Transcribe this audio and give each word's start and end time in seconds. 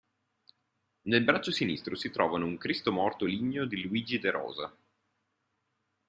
Nel 1.03 1.23
braccio 1.23 1.51
sinistro 1.51 1.93
si 1.95 2.09
trovano 2.09 2.47
un 2.47 2.57
Cristo 2.57 2.91
morto 2.91 3.25
ligneo 3.25 3.65
di 3.67 3.83
Luigi 3.83 4.17
De 4.17 4.31
Rosa. 4.31 4.75